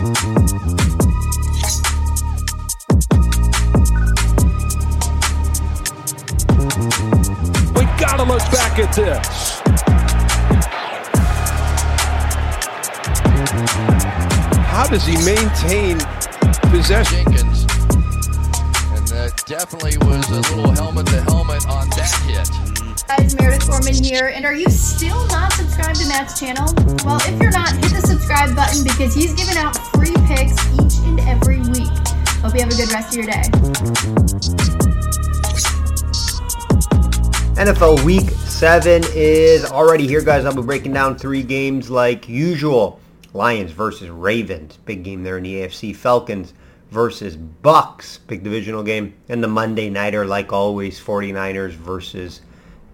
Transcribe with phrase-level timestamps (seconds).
[0.00, 0.06] We
[7.98, 9.60] gotta look back at this.
[14.68, 15.98] How does he maintain
[16.70, 17.24] possession?
[17.24, 17.66] Jenkins.
[18.94, 22.69] And that definitely was a little helmet to helmet on that hit.
[23.18, 26.72] Guys, Meredith Gorman here, and are you still not subscribed to Matt's channel?
[27.04, 31.04] Well, if you're not, hit the subscribe button because he's giving out free picks each
[31.08, 31.90] and every week.
[32.38, 33.42] Hope you have a good rest of your day.
[37.58, 40.44] NFL Week 7 is already here, guys.
[40.44, 43.00] I'll be breaking down three games like usual.
[43.32, 44.76] Lions versus Ravens.
[44.84, 45.96] Big game there in the AFC.
[45.96, 46.54] Falcons
[46.92, 48.20] versus Bucs.
[48.28, 49.14] Big divisional game.
[49.28, 52.42] And the Monday Nighter, like always, 49ers versus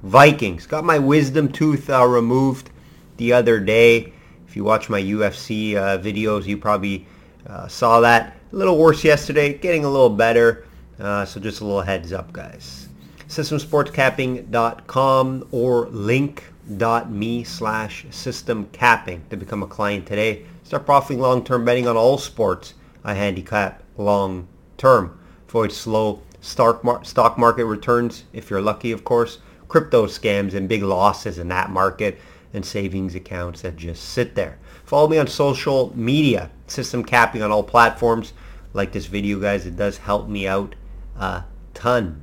[0.06, 0.66] Vikings.
[0.66, 2.70] Got my wisdom tooth uh, removed
[3.16, 4.12] the other day.
[4.46, 7.04] If you watch my UFC uh, videos, you probably
[7.46, 8.36] uh, saw that.
[8.52, 10.64] A little worse yesterday, getting a little better.
[11.00, 12.88] Uh, so just a little heads up, guys.
[13.28, 20.46] Systemsportscapping.com or link.me slash systemcapping to become a client today.
[20.62, 22.74] Start profiting long-term betting on all sports.
[23.02, 25.18] I handicap long-term.
[25.48, 29.38] Avoid slow stock stock market returns, if you're lucky, of course.
[29.68, 32.18] Crypto scams and big losses in that market
[32.52, 34.58] and savings accounts that just sit there.
[34.84, 38.32] Follow me on social media, system capping on all platforms.
[38.72, 40.74] Like this video, guys, it does help me out
[41.18, 41.44] a
[41.74, 42.22] ton.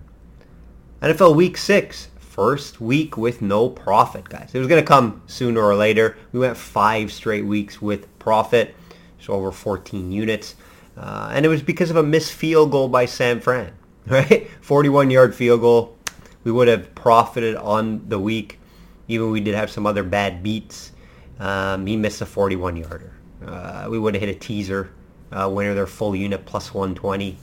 [1.02, 4.52] NFL Week 6, first week with no profit, guys.
[4.54, 6.18] It was going to come sooner or later.
[6.32, 8.74] We went five straight weeks with profit,
[9.20, 10.56] so over 14 units.
[10.98, 13.74] Uh, and it was because of a missed field goal by San Fran,
[14.08, 14.48] right?
[14.62, 15.93] 41-yard field goal.
[16.44, 18.60] We would have profited on the week,
[19.08, 20.92] even we did have some other bad beats.
[21.40, 23.14] Um, he missed a 41-yarder.
[23.46, 24.92] Uh, we would have hit a teaser
[25.32, 27.38] uh, winner their full unit plus 120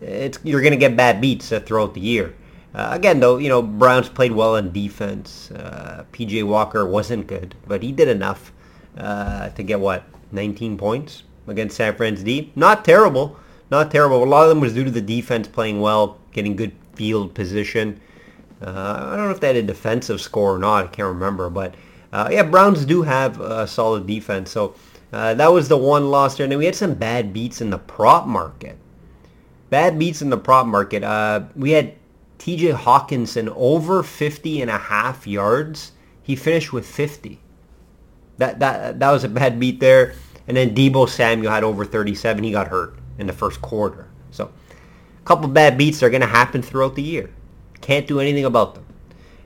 [0.00, 2.34] it's you're going to get bad beats uh, throughout the year.
[2.74, 5.50] Uh, again, though, you know Browns played well on defense.
[5.50, 8.52] Uh, PJ Walker wasn't good, but he did enough
[8.96, 12.52] uh, to get what 19 points against San Fran's D.
[12.54, 13.38] Not terrible,
[13.70, 14.22] not terrible.
[14.22, 18.00] A lot of them was due to the defense playing well, getting good field position.
[18.60, 20.84] Uh, I don't know if they had a defensive score or not.
[20.84, 21.74] I can't remember, but
[22.12, 24.50] uh, yeah, Browns do have a solid defense.
[24.50, 24.74] So
[25.12, 26.44] that was the one loss there.
[26.44, 28.76] And then we had some bad beats in the prop market
[29.70, 31.02] bad beats in the prop market.
[31.02, 31.94] Uh, we had
[32.38, 35.92] TJ Hockenson over 50 and a half yards.
[36.22, 37.40] He finished with 50.
[38.38, 40.14] That that that was a bad beat there.
[40.46, 42.44] And then Deebo Samuel had over 37.
[42.44, 44.08] He got hurt in the first quarter.
[44.30, 44.50] So
[45.28, 47.28] couple bad beats are going to happen throughout the year.
[47.82, 48.86] Can't do anything about them.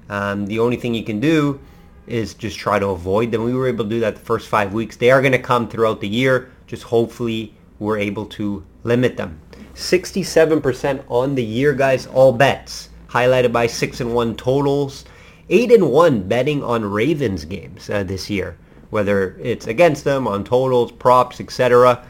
[0.08, 1.58] Um, the only thing you can do
[2.06, 3.42] is just try to avoid them.
[3.42, 4.96] We were able to do that the first five weeks.
[4.96, 6.52] They are going to come throughout the year.
[6.68, 9.40] Just hopefully we're able to limit them.
[9.74, 12.06] 67% on the year, guys.
[12.06, 15.04] All bets highlighted by six and one totals.
[15.48, 18.56] Eight and one betting on Ravens games uh, this year,
[18.90, 22.06] whether it's against them on totals, props, etc.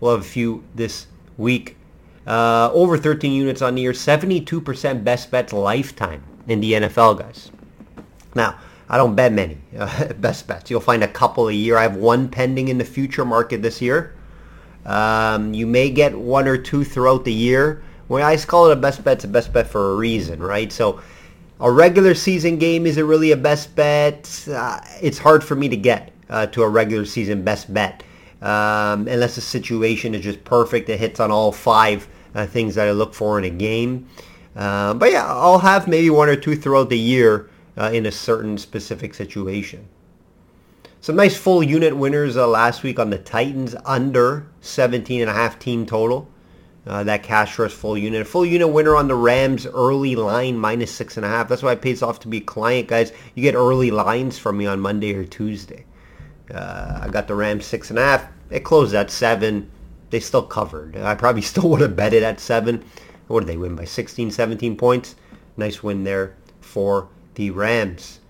[0.00, 1.06] We'll have a few this
[1.38, 1.76] week.
[2.26, 3.92] Uh, over 13 units on the year.
[3.92, 7.50] 72% best bets lifetime in the NFL, guys.
[8.34, 10.70] Now, I don't bet many uh, best bets.
[10.70, 11.76] You'll find a couple a year.
[11.76, 14.14] I have one pending in the future market this year.
[14.84, 17.82] Um, you may get one or two throughout the year.
[18.08, 20.70] When I call it a best bet, it's a best bet for a reason, right?
[20.70, 21.00] So
[21.60, 24.46] a regular season game is it really a best bet?
[24.48, 28.02] Uh, it's hard for me to get uh, to a regular season best bet
[28.42, 30.88] um, unless the situation is just perfect.
[30.88, 34.08] It hits on all five uh, things that I look for in a game.
[34.54, 38.12] Uh, but yeah, I'll have maybe one or two throughout the year uh, in a
[38.12, 39.88] certain specific situation.
[41.00, 45.34] Some nice full unit winners uh, last week on the Titans under 17 and a
[45.34, 46.28] half team total.
[46.84, 48.26] Uh, that cash rush full unit.
[48.26, 51.48] Full unit winner on the Rams early line minus six and a half.
[51.48, 53.12] That's why it pays off to be a client, guys.
[53.34, 55.84] You get early lines from me on Monday or Tuesday.
[56.52, 58.26] Uh, I got the Rams six and a half.
[58.50, 59.70] It closed at seven.
[60.12, 60.94] They still covered.
[60.98, 62.84] I probably still would have bet it at seven.
[63.28, 65.16] What did they win by 16, 17 points?
[65.56, 68.20] Nice win there for the Rams.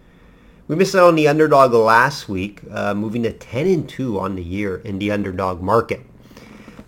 [0.68, 4.36] We missed out on the underdog last week, uh, moving to 10 and 2 on
[4.36, 6.00] the year in the underdog market.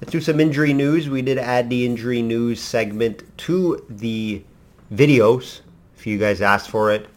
[0.00, 1.11] Let's do some injury news.
[1.11, 4.44] We did add the injury news segment to the
[4.93, 5.62] videos.
[5.96, 7.08] If you guys asked for it,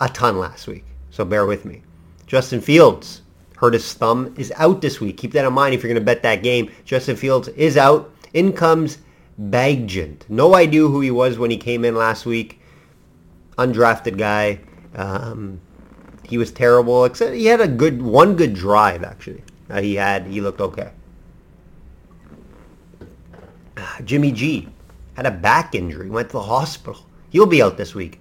[0.00, 0.84] a ton last week.
[1.10, 1.82] So bear with me.
[2.26, 3.22] Justin Fields
[3.58, 5.16] hurt his thumb, is out this week.
[5.16, 6.70] Keep that in mind if you're going to bet that game.
[6.84, 8.12] Justin Fields is out.
[8.32, 8.98] In comes
[9.40, 10.28] Bagent.
[10.28, 12.60] No idea who he was when he came in last week.
[13.56, 14.60] Undrafted guy.
[14.94, 15.60] Um,
[16.22, 17.04] he was terrible.
[17.04, 19.42] Except he had a good one good drive actually.
[19.68, 20.92] Uh, he had he looked okay.
[24.04, 24.68] Jimmy G
[25.16, 27.04] had a back injury, went to the hospital.
[27.30, 28.20] He'll be out this week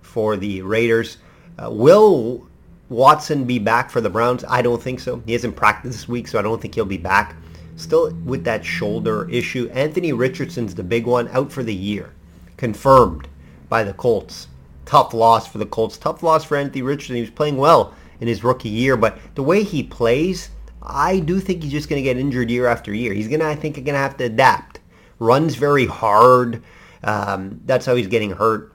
[0.00, 1.18] for the Raiders.
[1.58, 2.47] Uh, will
[2.88, 4.44] Watson be back for the Browns?
[4.48, 5.22] I don't think so.
[5.26, 7.36] He hasn't practiced this week, so I don't think he'll be back.
[7.76, 9.70] Still with that shoulder issue.
[9.72, 12.12] Anthony Richardson's the big one, out for the year.
[12.56, 13.28] Confirmed
[13.68, 14.48] by the Colts.
[14.84, 15.98] Tough loss for the Colts.
[15.98, 17.16] Tough loss for Anthony Richardson.
[17.16, 20.50] He was playing well in his rookie year, but the way he plays,
[20.82, 23.12] I do think he's just going to get injured year after year.
[23.12, 24.80] He's going to, I think, going to have to adapt.
[25.18, 26.62] Runs very hard.
[27.04, 28.72] Um, that's how he's getting hurt.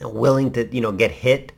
[0.00, 1.52] Willing to, you know, get hit.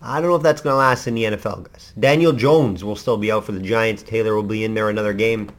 [0.00, 1.92] I don't know if that's going to last in the NFL, guys.
[1.98, 4.02] Daniel Jones will still be out for the Giants.
[4.02, 5.50] Taylor will be in there another game.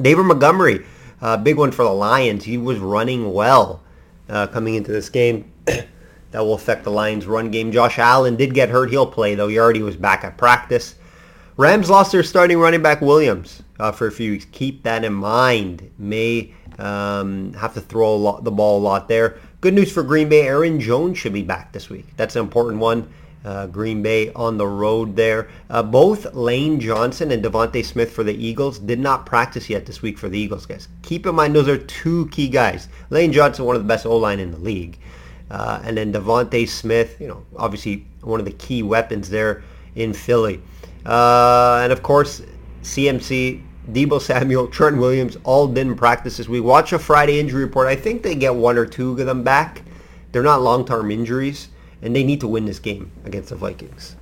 [0.00, 0.84] David Montgomery,
[1.20, 2.44] uh, big one for the Lions.
[2.44, 3.82] He was running well
[4.28, 5.50] uh, coming into this game.
[5.64, 7.72] that will affect the Lions' run game.
[7.72, 8.90] Josh Allen did get hurt.
[8.90, 9.48] He'll play, though.
[9.48, 10.94] He already was back at practice.
[11.56, 14.46] Rams lost their starting running back Williams uh, for a few weeks.
[14.50, 15.90] Keep that in mind.
[15.98, 19.38] May um, have to throw lot, the ball a lot there.
[19.60, 20.42] Good news for Green Bay.
[20.42, 22.06] Aaron Jones should be back this week.
[22.16, 23.08] That's an important one.
[23.44, 25.48] Uh, Green Bay on the road there.
[25.68, 30.00] Uh, both Lane Johnson and DeVonta Smith for the Eagles did not practice yet this
[30.00, 30.88] week for the Eagles, guys.
[31.02, 32.88] Keep in mind those are two key guys.
[33.10, 34.98] Lane Johnson, one of the best O-line in the league.
[35.50, 39.62] Uh, and then DeVonta Smith, you know, obviously one of the key weapons there
[39.94, 40.60] in Philly.
[41.04, 42.42] Uh, and of course,
[42.82, 43.62] CMC,
[43.92, 46.64] Deebo Samuel, Trent Williams all didn't practice this week.
[46.64, 47.86] Watch a Friday injury report.
[47.88, 49.82] I think they get one or two of them back.
[50.32, 51.68] They're not long-term injuries,
[52.04, 54.14] and they need to win this game against the Vikings.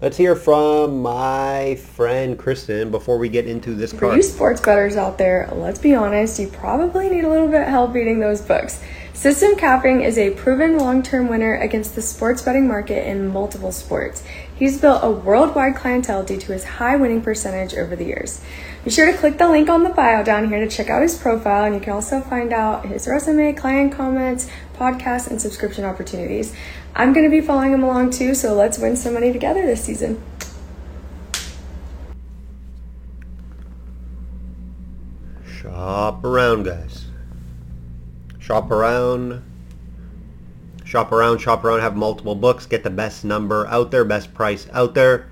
[0.00, 4.16] Let's hear from my friend Kristen before we get into this For card.
[4.16, 7.68] you sports bettors out there, let's be honest, you probably need a little bit of
[7.68, 8.82] help beating those books.
[9.14, 14.24] System Capping is a proven long-term winner against the sports betting market in multiple sports.
[14.56, 18.40] He's built a worldwide clientele due to his high winning percentage over the years.
[18.84, 21.16] Be sure to click the link on the bio down here to check out his
[21.16, 24.48] profile, and you can also find out his resume, client comments,
[24.82, 26.52] podcasts, and subscription opportunities.
[26.96, 29.84] I'm going to be following him along too, so let's win some money together this
[29.84, 30.20] season.
[35.46, 37.06] Shop around, guys.
[38.40, 39.44] Shop around.
[40.84, 44.66] Shop around, shop around, have multiple books, get the best number out there, best price
[44.72, 45.30] out there.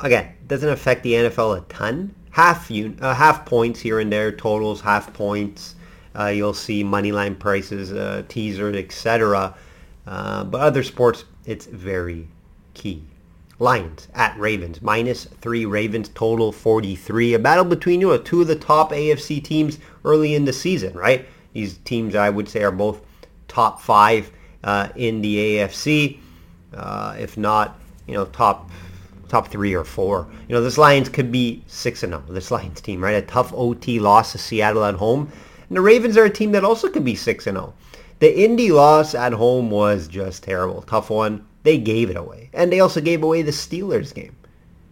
[0.00, 2.14] Again, doesn't affect the NFL a ton.
[2.30, 5.76] Half un- uh, half points here and there, totals, half points.
[6.18, 9.54] Uh, you'll see money line prices, uh, teasers, etc.
[10.06, 12.28] Uh, but other sports, it's very
[12.74, 13.02] key.
[13.58, 14.82] Lions at Ravens.
[14.82, 17.34] Minus three Ravens, total 43.
[17.34, 20.94] A battle between you know, two of the top AFC teams early in the season,
[20.94, 21.26] right?
[21.52, 23.00] These teams, I would say, are both
[23.46, 24.30] top five
[24.64, 26.18] uh, in the AFC,
[26.74, 28.70] uh, if not, you know, top
[29.28, 30.28] top three or four.
[30.48, 32.22] You know, this Lions could be six and zero.
[32.28, 33.14] This Lions team, right?
[33.14, 35.30] A tough OT loss to Seattle at home,
[35.72, 37.72] and the Ravens are a team that also could be six and zero.
[38.18, 41.46] The Indy loss at home was just terrible, tough one.
[41.62, 44.36] They gave it away, and they also gave away the Steelers game,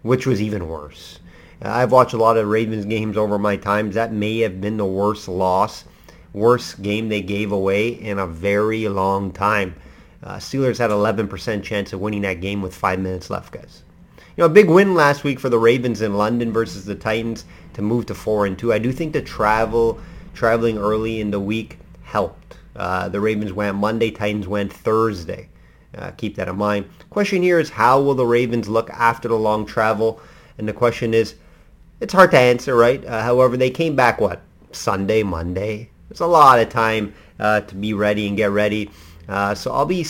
[0.01, 1.19] which was even worse.
[1.61, 3.95] I've watched a lot of Ravens games over my times.
[3.95, 5.85] That may have been the worst loss
[6.33, 9.75] worst game they gave away in a very long time.
[10.23, 13.83] Uh, Steelers had 11% chance of winning that game with five minutes left, guys.
[14.17, 17.45] You know, a big win last week for the Ravens in London versus the Titans
[17.75, 18.73] to move to four and two.
[18.73, 20.01] I do think the travel,
[20.35, 22.57] traveling early in the week helped.
[22.77, 25.49] Uh, the Ravens went Monday, Titans went Thursday.
[25.97, 26.87] Uh, keep that in mind.
[27.11, 30.21] Question here is how will the Ravens look after the long travel?
[30.59, 31.35] And the question is,
[32.01, 33.05] it's hard to answer, right?
[33.05, 34.41] Uh, however, they came back what
[34.73, 38.91] Sunday, Monday, It's a lot of time uh, to be ready and get ready.
[39.29, 40.07] Uh, so I'll be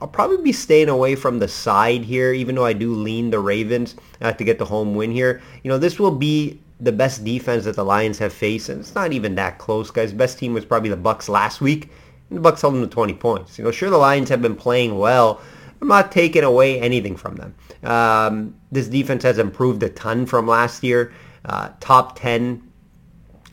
[0.00, 3.38] I'll probably be staying away from the side here, even though I do lean the
[3.38, 5.40] Ravens uh, to get the home win here.
[5.62, 8.94] You know, this will be the best defense that the Lions have faced, and it's
[8.94, 10.12] not even that close, guys.
[10.12, 11.90] Best team was probably the Bucs last week,
[12.30, 13.58] and the Bucs held them to 20 points.
[13.58, 15.40] You know, sure the Lions have been playing well.
[15.80, 17.54] I'm not taking away anything from them.
[17.82, 21.12] Um, this defense has improved a ton from last year.
[21.44, 22.62] Uh, top 10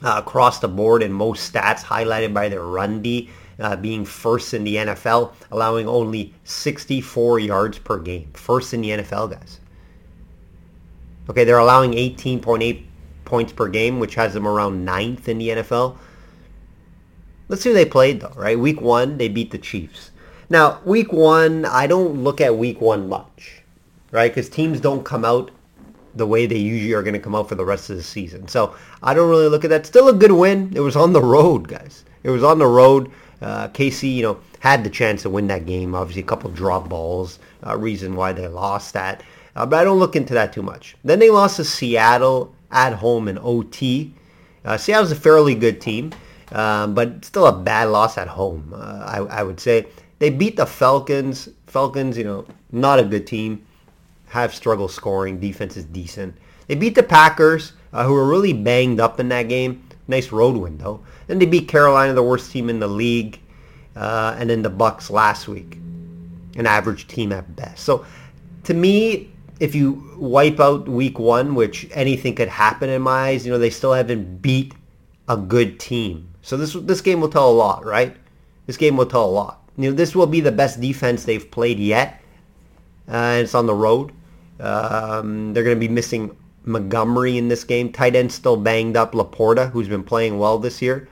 [0.04, 4.54] uh, across the board in most stats, highlighted by their run D uh, being first
[4.54, 8.30] in the NFL, allowing only 64 yards per game.
[8.34, 9.60] First in the NFL, guys.
[11.30, 12.84] Okay, they're allowing 18.8
[13.32, 15.98] points per game, which has them around ninth in the NFL.
[17.48, 18.60] Let's see who they played, though, right?
[18.60, 20.12] Week one, they beat the Chiefs.
[20.50, 23.64] Now, week one, I don't look at week one much,
[24.12, 24.30] right?
[24.30, 25.50] Because teams don't come out
[26.14, 28.50] the way they usually are going to come out for the rest of the season.
[28.50, 29.86] So I don't really look at that.
[29.86, 30.74] Still a good win.
[30.76, 32.04] It was on the road, guys.
[32.24, 33.10] It was on the road.
[33.42, 35.96] Uh, KC, you know, had the chance to win that game.
[35.96, 39.24] Obviously, a couple drop balls, uh, reason why they lost that.
[39.56, 40.98] Uh, but I don't look into that too much.
[41.06, 44.14] Then they lost to Seattle at home in OT.
[44.64, 46.12] Uh, Seattle's a fairly good team,
[46.52, 49.88] um, but still a bad loss at home, uh, I, I would say.
[50.20, 51.50] They beat the Falcons.
[51.68, 53.66] Falcons, you know, not a good team.
[54.28, 55.40] Have struggled scoring.
[55.40, 56.36] Defense is decent.
[56.68, 59.84] They beat the Packers, uh, who were really banged up in that game.
[60.08, 61.02] Nice road win, though.
[61.28, 63.40] Then they beat Carolina, the worst team in the league.
[63.96, 65.78] Uh, and then the Bucs last week.
[66.56, 67.84] An average team at best.
[67.84, 68.06] So
[68.66, 69.32] to me,
[69.62, 73.60] if you wipe out week one, which anything could happen in my eyes, you know,
[73.60, 74.74] they still haven't beat
[75.30, 76.34] a good team.
[76.42, 78.18] So this this game will tell a lot, right?
[78.66, 79.62] This game will tell a lot.
[79.78, 82.24] You know, this will be the best defense they've played yet.
[83.08, 84.12] Uh, it's on the road.
[84.60, 87.92] Um, they're going to be missing Montgomery in this game.
[87.92, 89.12] Tight end still banged up.
[89.12, 91.08] LaPorta, who's been playing well this year.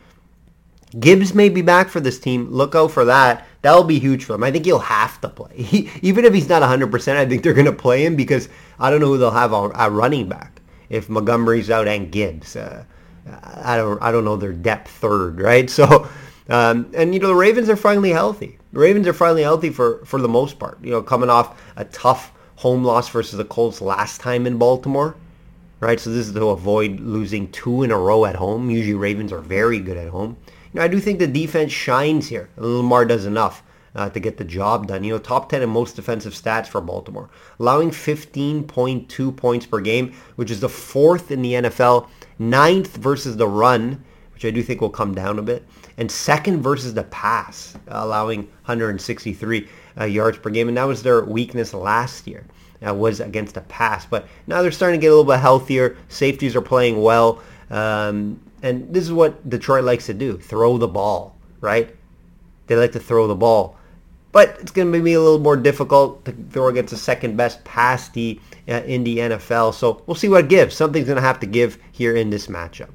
[1.00, 2.50] Gibbs may be back for this team.
[2.50, 3.46] Look out for that.
[3.61, 4.43] That'll be huge for them.
[4.43, 5.51] I think he'll have to play.
[5.63, 8.49] He, even if he's not 100%, I think they're going to play him because
[8.79, 12.55] I don't know who they'll have a, running back if Montgomery's out and Gibbs.
[12.55, 12.85] Uh,
[13.43, 15.69] I don't I don't know their depth third, right?
[15.79, 16.09] So,
[16.49, 18.57] um, and you know the Ravens are finally healthy.
[18.73, 20.79] The Ravens are finally healthy for for the most part.
[20.83, 25.15] You know, coming off a tough home loss versus the Colts last time in Baltimore,
[25.79, 25.99] right?
[25.99, 28.69] So this is to avoid losing two in a row at home.
[28.71, 30.37] Usually Ravens are very good at home.
[30.73, 32.49] You know, I do think the defense shines here.
[32.57, 33.63] Lamar does enough
[33.95, 35.03] uh, to get the job done.
[35.03, 40.13] You know, top 10 in most defensive stats for Baltimore, allowing 15.2 points per game,
[40.35, 42.07] which is the fourth in the NFL,
[42.38, 45.65] ninth versus the run, which I do think will come down a bit,
[45.97, 49.67] and second versus the pass, allowing 163
[49.99, 52.45] uh, yards per game, and that was their weakness last year.
[52.88, 55.97] Uh, was against the pass, but now they're starting to get a little bit healthier.
[56.07, 57.43] Safeties are playing well.
[57.69, 61.95] Um, and this is what Detroit likes to do, throw the ball, right?
[62.67, 63.77] They like to throw the ball.
[64.31, 67.63] But it's going to be a little more difficult to throw against the second best
[67.63, 69.73] pass D uh, in the NFL.
[69.73, 70.75] So we'll see what it gives.
[70.75, 72.89] Something's going to have to give here in this matchup.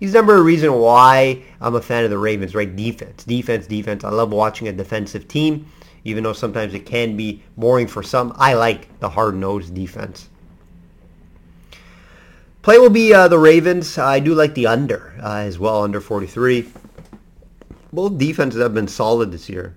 [0.00, 2.74] He's number a reason why I'm a fan of the Ravens, right?
[2.74, 4.02] Defense, defense, defense.
[4.02, 5.66] I love watching a defensive team,
[6.02, 8.32] even though sometimes it can be boring for some.
[8.34, 10.28] I like the hard-nosed defense.
[12.62, 13.98] Play will be uh, the Ravens.
[13.98, 16.68] I do like the under uh, as well, under 43.
[17.92, 19.74] Both defenses have been solid this year.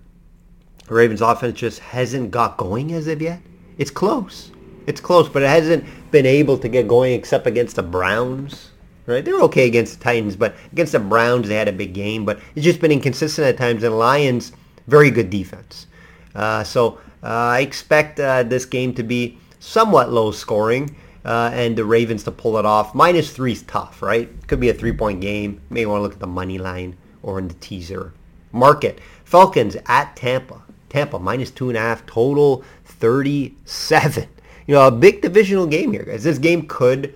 [0.87, 3.41] The Ravens offense just hasn't got going as of yet.
[3.79, 4.51] It's close.
[4.85, 8.69] It's close, but it hasn't been able to get going except against the Browns.
[9.07, 9.25] Right?
[9.25, 12.23] They were okay against the Titans, but against the Browns they had a big game.
[12.23, 13.81] But it's just been inconsistent at times.
[13.81, 14.51] And Lions,
[14.85, 15.87] very good defense.
[16.35, 20.95] Uh, so uh, I expect uh, this game to be somewhat low scoring
[21.25, 22.93] uh, and the Ravens to pull it off.
[22.93, 24.29] Minus three is tough, right?
[24.47, 25.59] Could be a three-point game.
[25.69, 28.13] May want to look at the money line or in the teaser
[28.51, 28.99] market.
[29.23, 30.61] Falcons at Tampa.
[30.89, 32.05] Tampa minus two and a half.
[32.05, 34.27] Total 37.
[34.67, 36.23] You know, a big divisional game here, guys.
[36.23, 37.13] This game could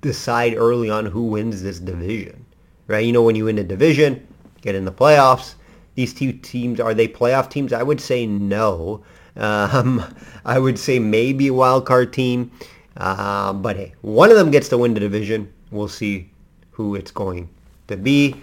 [0.00, 2.44] decide early on who wins this division,
[2.86, 3.04] right?
[3.04, 4.26] You know, when you win a division,
[4.60, 5.54] get in the playoffs.
[5.94, 7.72] These two teams, are they playoff teams?
[7.72, 9.02] I would say no.
[9.36, 10.04] Um,
[10.44, 12.50] I would say maybe a wild card team.
[12.96, 15.52] Uh, but hey, one of them gets to win the division.
[15.70, 16.30] We'll see
[16.70, 17.48] who it's going
[17.88, 18.36] to be.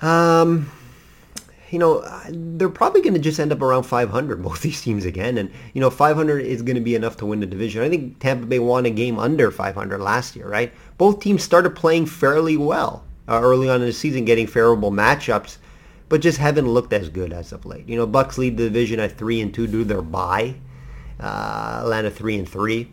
[0.00, 0.70] Um,
[1.70, 5.38] you know, they're probably going to just end up around 500, both these teams again.
[5.38, 7.82] And, you know, 500 is going to be enough to win the division.
[7.82, 10.72] I think Tampa Bay won a game under 500 last year, right?
[10.98, 15.56] Both teams started playing fairly well uh, early on in the season, getting favorable matchups,
[16.08, 17.88] but just haven't looked as good as of late.
[17.88, 20.54] You know, Bucs lead the division at 3 and 2 due their bye.
[21.18, 22.92] Uh, Atlanta 3 and 3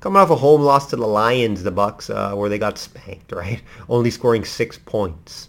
[0.00, 3.32] coming off a home loss to the Lions, the Bucs, uh, where they got spanked,
[3.32, 3.62] right?
[3.88, 5.48] Only scoring six points.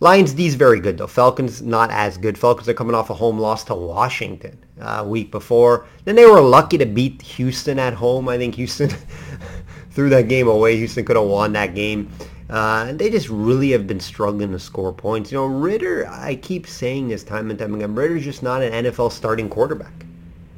[0.00, 1.08] Lions D's very good though.
[1.08, 2.38] Falcons not as good.
[2.38, 5.86] Falcons are coming off a home loss to Washington uh, week before.
[6.04, 8.28] Then they were lucky to beat Houston at home.
[8.28, 8.90] I think Houston
[9.90, 10.76] threw that game away.
[10.76, 12.12] Houston could have won that game.
[12.48, 15.32] Uh, and they just really have been struggling to score points.
[15.32, 18.84] You know, Ridder, I keep saying this time and time again, Ridder's just not an
[18.84, 19.92] NFL starting quarterback.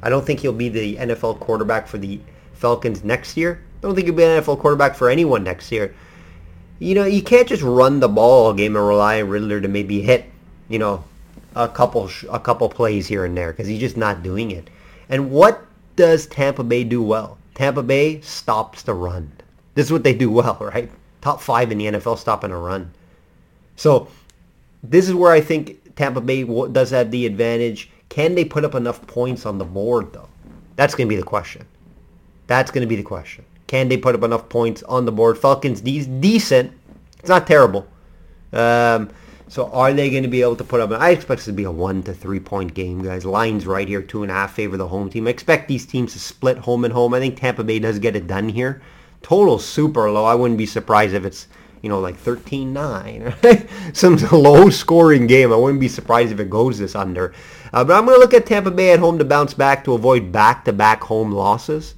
[0.03, 2.19] I don't think he'll be the NFL quarterback for the
[2.61, 3.59] Falcons next year.
[3.79, 5.93] I don't think he'll be an NFL quarterback for anyone next year.
[6.77, 9.67] You know, you can't just run the ball all game and rely on Ridder to
[9.67, 10.25] maybe hit,
[10.69, 11.03] you know,
[11.55, 14.69] a couple a couple plays here and there because he's just not doing it.
[15.09, 15.65] And what
[15.95, 17.37] does Tampa Bay do well?
[17.55, 19.31] Tampa Bay stops the run.
[19.73, 20.89] This is what they do well, right?
[21.21, 22.91] Top five in the NFL stopping a run.
[23.75, 24.07] So
[24.83, 27.89] this is where I think Tampa Bay does have the advantage.
[28.09, 30.29] Can they put up enough points on the board, though?
[30.75, 31.65] That's going to be the question.
[32.51, 33.45] That's going to be the question.
[33.67, 35.37] Can they put up enough points on the board?
[35.37, 36.73] Falcons de- decent.
[37.17, 37.87] It's not terrible.
[38.51, 39.09] Um,
[39.47, 40.91] so are they going to be able to put up?
[40.91, 43.23] I expect it to be a one to three point game, guys.
[43.23, 45.27] Lines right here, two and a half favor the home team.
[45.27, 47.13] I expect these teams to split home and home.
[47.13, 48.81] I think Tampa Bay does get it done here.
[49.21, 50.25] Total super low.
[50.25, 51.47] I wouldn't be surprised if it's
[51.81, 53.95] you know, like 13-9.
[53.95, 55.53] Some low-scoring game.
[55.53, 57.33] I wouldn't be surprised if it goes this under.
[57.71, 59.93] Uh, but I'm going to look at Tampa Bay at home to bounce back to
[59.93, 61.95] avoid back-to-back home losses.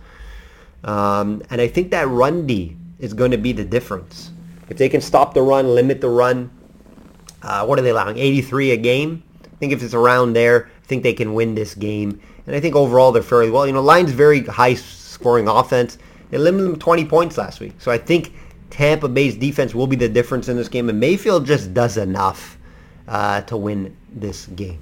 [0.83, 4.31] Um, and I think that run D is going to be the difference.
[4.69, 6.49] If they can stop the run, limit the run,
[7.41, 8.17] uh, what are they allowing?
[8.17, 9.23] 83 a game?
[9.43, 12.19] I think if it's around there, I think they can win this game.
[12.47, 13.67] And I think overall they're fairly well.
[13.67, 15.97] You know, Lions very high scoring offense.
[16.29, 17.73] They limited them 20 points last week.
[17.79, 18.33] So I think
[18.69, 20.89] Tampa Bay's defense will be the difference in this game.
[20.89, 22.57] And Mayfield just does enough
[23.07, 24.79] uh, to win this game.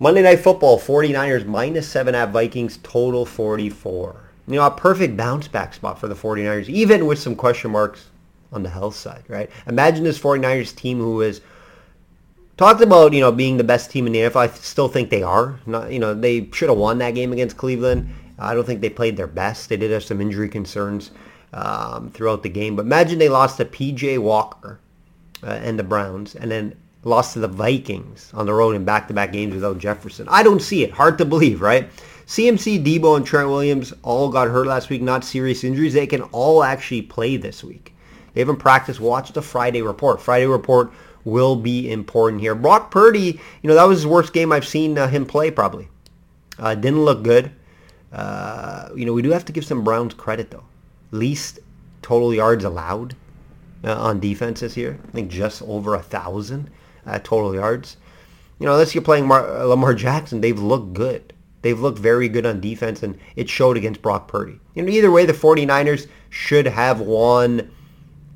[0.00, 4.16] Monday Night Football, 49ers minus 7 at Vikings, total 44.
[4.46, 8.06] You know, a perfect bounce back spot for the 49ers, even with some question marks
[8.52, 9.50] on the health side, right?
[9.66, 11.40] Imagine this 49ers team who is
[12.56, 14.36] talked about, you know, being the best team in the NFL.
[14.36, 15.58] I still think they are.
[15.66, 18.08] Not, you know, they should have won that game against Cleveland.
[18.38, 19.68] I don't think they played their best.
[19.68, 21.10] They did have some injury concerns
[21.52, 22.76] um, throughout the game.
[22.76, 24.18] But imagine they lost to P.J.
[24.18, 24.78] Walker
[25.42, 29.32] uh, and the Browns, and then lost to the Vikings on the road in back-to-back
[29.32, 30.26] games without Jefferson.
[30.28, 30.90] I don't see it.
[30.90, 31.88] Hard to believe, right?
[32.26, 35.94] CMC, Deebo, and Trent Williams all got hurt last week, not serious injuries.
[35.94, 37.94] They can all actually play this week.
[38.34, 39.00] They haven't practiced.
[39.00, 40.20] Watch the Friday report.
[40.20, 40.92] Friday report
[41.24, 42.54] will be important here.
[42.54, 45.88] Brock Purdy, you know, that was his worst game I've seen uh, him play probably.
[46.58, 47.52] Uh, didn't look good.
[48.12, 50.64] Uh, you know, we do have to give some Browns credit though.
[51.10, 51.60] Least
[52.02, 53.14] total yards allowed
[53.84, 54.98] uh, on defense this year.
[55.08, 56.70] I think just over a thousand
[57.08, 57.96] uh, total yards.
[58.58, 61.32] You know, unless you're playing Mar- Lamar Jackson, they've looked good.
[61.62, 64.60] They've looked very good on defense, and it showed against Brock Purdy.
[64.74, 67.70] You know, either way, the 49ers should have won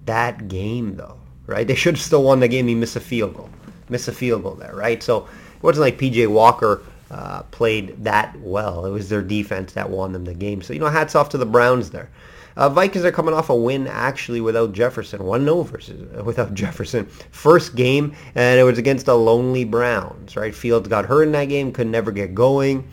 [0.06, 1.66] that game, though, right?
[1.66, 2.66] They should have still won the game.
[2.66, 3.50] He missed a field goal.
[3.88, 5.02] Missed a field goal there, right?
[5.02, 6.26] So it wasn't like P.J.
[6.28, 8.86] Walker uh, played that well.
[8.86, 10.62] It was their defense that won them the game.
[10.62, 12.10] So, you know, hats off to the Browns there.
[12.56, 15.20] Uh, Vikings are coming off a win actually without Jefferson.
[15.20, 17.06] 1-0 versus uh, without Jefferson.
[17.30, 20.54] First game, and it was against the lonely Browns, right?
[20.54, 22.88] Fields got hurt in that game, could never get going.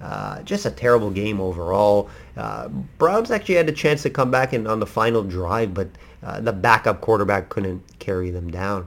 [0.00, 2.10] Uh, just a terrible game overall.
[2.36, 5.88] Uh, Browns actually had a chance to come back in on the final drive, but
[6.22, 8.86] uh, the backup quarterback couldn't carry them down.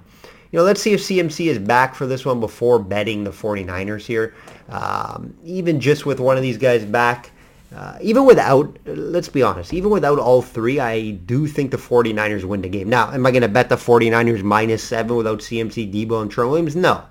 [0.51, 4.05] You know, let's see if CMC is back for this one before betting the 49ers
[4.05, 4.33] here.
[4.69, 7.31] Um, even just with one of these guys back,
[7.75, 12.45] uh, even without, let's be honest, even without all three, I do think the 49ers
[12.45, 12.87] win the game.
[12.87, 16.49] Now, am I going to bet the 49ers minus seven without CMC, Deebo, and Trent
[16.49, 16.75] Williams?
[16.75, 17.03] No.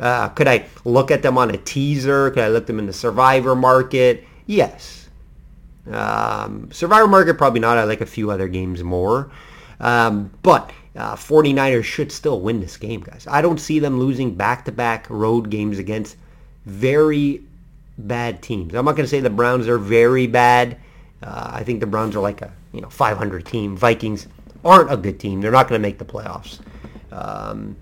[0.00, 2.30] Uh, could I look at them on a teaser?
[2.30, 4.24] Could I look them in the survivor market?
[4.46, 5.08] Yes.
[5.90, 7.78] Um, survivor market, probably not.
[7.78, 9.30] I like a few other games more.
[9.78, 13.26] Um, but uh, 49ers should still win this game, guys.
[13.30, 16.16] I don't see them losing back-to-back road games against
[16.64, 17.42] very
[17.98, 18.74] bad teams.
[18.74, 20.78] I'm not going to say the Browns are very bad.
[21.22, 23.76] Uh, I think the Browns are like a you know 500 team.
[23.76, 24.28] Vikings
[24.64, 25.40] aren't a good team.
[25.40, 26.60] They're not going to make the playoffs.
[27.12, 27.76] Um,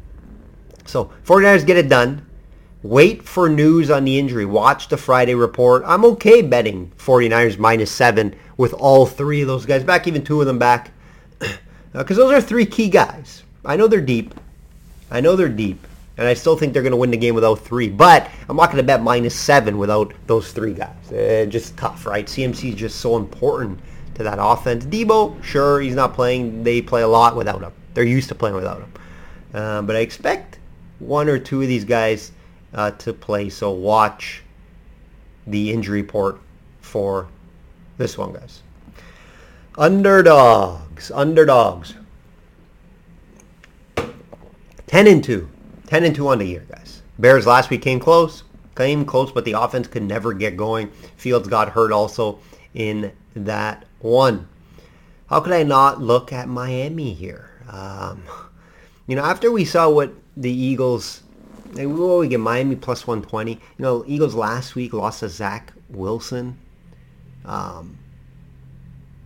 [0.86, 2.26] so 49ers get it done.
[2.82, 4.44] Wait for news on the injury.
[4.44, 5.82] Watch the Friday report.
[5.86, 10.40] I'm okay betting 49ers minus seven with all three of those guys back, even two
[10.40, 10.92] of them back.
[11.38, 13.42] Because uh, those are three key guys.
[13.64, 14.34] I know they're deep.
[15.10, 15.86] I know they're deep.
[16.16, 17.88] And I still think they're going to win the game without three.
[17.88, 21.10] But I'm not going to bet minus seven without those three guys.
[21.10, 22.26] Uh, just tough, right?
[22.26, 23.80] CMC is just so important
[24.14, 24.84] to that offense.
[24.84, 26.62] Deebo, sure, he's not playing.
[26.62, 27.72] They play a lot without him.
[27.94, 28.92] They're used to playing without him.
[29.52, 30.58] Uh, but I expect
[31.00, 32.30] one or two of these guys
[32.74, 33.48] uh, to play.
[33.48, 34.42] So watch
[35.46, 36.40] the injury report
[36.80, 37.28] for
[37.98, 38.62] this one, guys.
[39.76, 41.10] Underdogs.
[41.10, 41.94] Underdogs.
[44.86, 45.48] 10 and 2.
[45.94, 47.02] 10 and 2 on the year, guys.
[47.20, 48.42] Bears last week came close.
[48.74, 50.90] Came close, but the offense could never get going.
[51.16, 52.40] Fields got hurt also
[52.74, 54.48] in that one.
[55.28, 57.48] How could I not look at Miami here?
[57.68, 58.24] Um,
[59.06, 61.22] you know, after we saw what the Eagles,
[61.74, 63.52] we will get Miami plus 120.
[63.52, 66.58] You know, Eagles last week lost to Zach Wilson.
[67.44, 67.98] Um,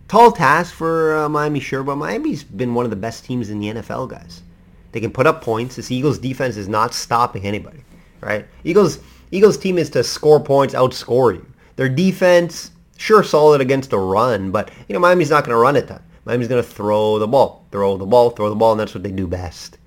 [0.07, 3.59] tall task for uh, Miami, sure, but Miami's been one of the best teams in
[3.59, 4.43] the NFL, guys.
[4.91, 5.75] They can put up points.
[5.75, 7.83] This Eagles defense is not stopping anybody,
[8.21, 8.45] right?
[8.63, 8.99] Eagles
[9.31, 11.45] Eagles team is to score points, outscore you.
[11.75, 15.75] Their defense, sure, solid against a run, but you know Miami's not going to run
[15.75, 15.87] it.
[15.87, 18.93] Then Miami's going to throw the ball, throw the ball, throw the ball, and that's
[18.93, 19.77] what they do best.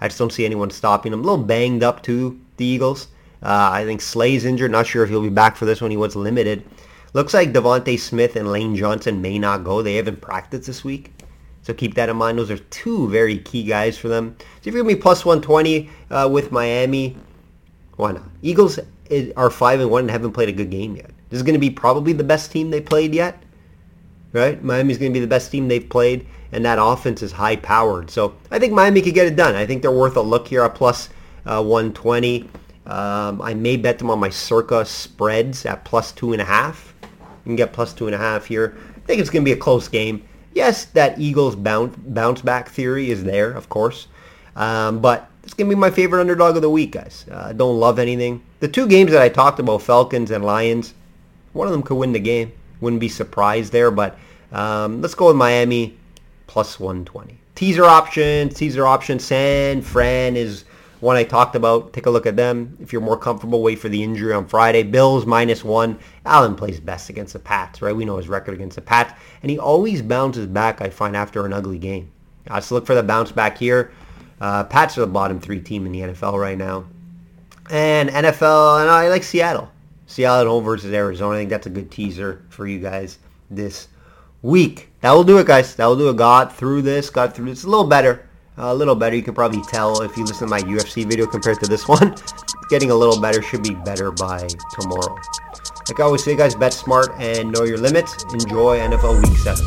[0.00, 1.20] I just don't see anyone stopping them.
[1.20, 3.08] A little banged up too, the Eagles.
[3.42, 4.70] Uh, I think Slay's injured.
[4.70, 5.90] Not sure if he'll be back for this one.
[5.90, 6.64] He was limited.
[7.12, 9.82] Looks like DeVonta Smith and Lane Johnson may not go.
[9.82, 11.12] They haven't practiced this week.
[11.62, 12.38] So keep that in mind.
[12.38, 14.36] Those are two very key guys for them.
[14.38, 17.16] So if you're going to be plus 120 uh, with Miami,
[17.96, 18.24] why not?
[18.42, 18.80] Eagles
[19.36, 21.10] are 5 and 1 and haven't played a good game yet.
[21.30, 23.42] This is going to be probably the best team they played yet.
[24.32, 24.62] right?
[24.62, 28.10] Miami's going to be the best team they've played, and that offense is high powered.
[28.10, 29.54] So I think Miami could get it done.
[29.54, 31.08] I think they're worth a look here at plus,
[31.46, 32.48] uh, 120.
[32.84, 36.92] Um, I may bet them on my circa spreads at plus two and a half.
[37.02, 38.76] You can get plus two and a half here.
[38.96, 40.24] I think it's going to be a close game.
[40.54, 44.06] Yes, that Eagles bounce, bounce back theory is there, of course.
[44.54, 47.24] Um, but it's going to be my favorite underdog of the week, guys.
[47.30, 48.42] Uh, I uh, don't love anything.
[48.60, 50.94] The two games that I talked about, Falcons and Lions,
[51.52, 52.52] one of them could win the game.
[52.80, 54.18] Wouldn't be surprised there, but
[54.50, 55.96] um, let's go with Miami
[56.46, 57.38] plus 120.
[57.54, 59.18] Teaser option, teaser option.
[59.18, 60.64] San Fran is
[61.02, 61.92] one I talked about.
[61.92, 62.78] Take a look at them.
[62.80, 64.84] If you're more comfortable, wait for the injury on Friday.
[64.84, 65.98] Bills minus one.
[66.24, 67.94] Allen plays best against the Pats, right?
[67.94, 69.12] We know his record against the Pats.
[69.42, 72.12] And he always bounces back, I find, after an ugly game.
[72.48, 73.90] Uh, so look for the bounce back here.
[74.40, 76.84] Uh, Pats are the bottom three team in the NFL right now.
[77.68, 79.72] And NFL, and I like Seattle.
[80.06, 81.34] Seattle at home versus Arizona.
[81.34, 83.18] I think that's a good teaser for you guys
[83.50, 83.88] this
[84.42, 84.88] week.
[85.00, 85.74] That will do it, guys.
[85.74, 86.16] That will do it.
[86.16, 87.10] Got through this.
[87.10, 87.64] Got through this.
[87.64, 88.28] A little better.
[88.56, 89.16] A little better.
[89.16, 92.14] You can probably tell if you listen to my UFC video compared to this one.
[92.70, 93.42] Getting a little better.
[93.42, 95.14] Should be better by tomorrow.
[95.88, 98.24] Like I always say, guys, bet smart and know your limits.
[98.32, 99.62] Enjoy NFL Week 7.